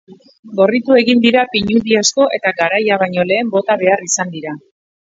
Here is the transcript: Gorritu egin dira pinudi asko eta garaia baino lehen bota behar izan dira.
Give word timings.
Gorritu 0.59 0.95
egin 1.01 1.21
dira 1.27 1.43
pinudi 1.53 1.99
asko 2.01 2.27
eta 2.41 2.55
garaia 2.63 3.01
baino 3.05 3.31
lehen 3.35 3.57
bota 3.59 3.79
behar 3.85 4.07
izan 4.13 4.39
dira. 4.41 4.61